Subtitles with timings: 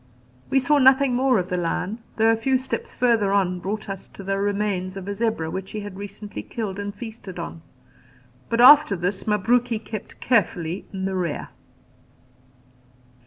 [0.49, 4.07] We saw nothing more of the lion, though a few steps further on brought us
[4.07, 7.61] to the remains of a zebra which he had recently killed and feasted on;
[8.49, 11.49] but after this Mabruki kept carefully in the rear.